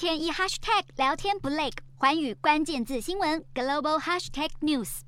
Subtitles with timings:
[0.00, 1.68] 天一 hashtag 聊天不累，
[1.98, 5.00] 寰宇关键字新闻 global hashtag news。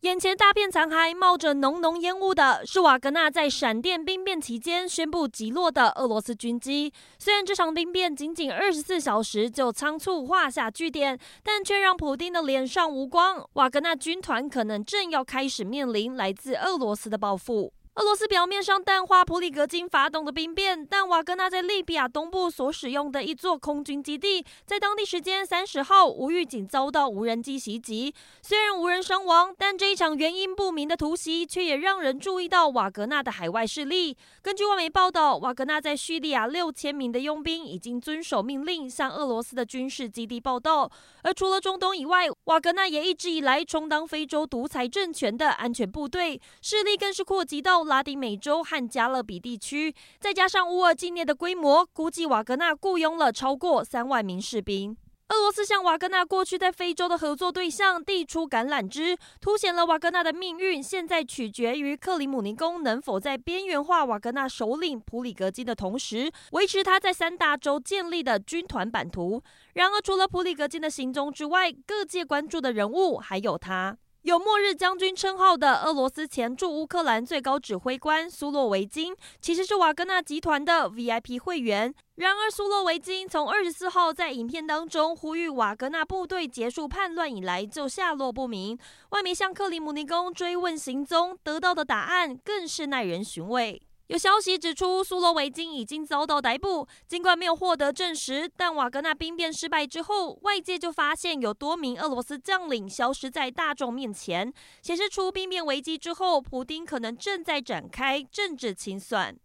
[0.00, 6.92] 眼前大片残骸，冒着浓浓烟雾的是瓦格纳在闪电兵变期间宣布击落的俄罗斯军机。
[7.18, 13.42] 虽然这场兵变仅仅二十四小时就仓促画下句点，但却让普丁的脸上无光。
[13.54, 17.72] 瓦格纳军团可能正要开始面临来自俄罗斯的报复。
[17.96, 28.14] 俄罗斯表面上淡化普里格金发动的兵变，但瓦格纳在利比亚东部所使用的一座空军基地，在当地时间三十号无预警遭到无人机袭击。
[28.42, 34.14] 虽然无人伤亡，但这一场原因不明的突袭，却也让人注意到瓦格纳的海外势力。
[34.42, 40.90] 根据外媒报道，瓦格纳在叙利亚六千名的佣兵已经遵守命令，向俄罗斯的军事基地报道。
[41.22, 47.85] 而除了中东以外，瓦格纳也一直以来充当非洲独裁政权的安全部队，势力更是扩及到。
[47.86, 54.96] 拉丁美洲和加勒比地区，再加上乌尔境内的规模，估计瓦格纳雇佣了超过三万名士兵。
[55.28, 69.42] 俄罗斯向瓦格纳过去在非洲的合作对象递出橄榄枝，凸显了瓦格纳的命运现在取决于克里姆林宫能否在边缘化瓦格纳首领普里格金的同时，维持他在三大洲建立的军团版图。
[69.72, 73.96] 然而，除了普里格金的行踪之外，各界关注的人物还有他。
[74.26, 81.94] 有“末日将军”称号的俄罗斯前驻乌克兰最高指挥官苏洛维金，其实是瓦格纳集团的 VIP 会员。
[82.16, 88.76] 然而，苏洛维金从二十四号在影片当中呼吁瓦格纳部队结束叛乱以来，就下落不明。
[89.10, 93.80] 外媒向克里姆林宫追问行踪，得到的答案更是耐人寻味。
[94.08, 96.86] 有消息指出，苏罗维金已经遭到逮捕。
[97.08, 109.36] 尽管没有获得证实，但瓦格纳兵变失败之后，外界就发现有多名俄罗斯将领消失在大众面前，显示出兵变危机之后，普丁可能正在展开政治清算。